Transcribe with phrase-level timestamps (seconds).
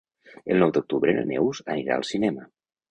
[0.55, 2.51] El nou d'octubre na Neus anirà al cinema.